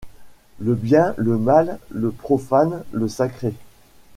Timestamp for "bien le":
0.73-1.37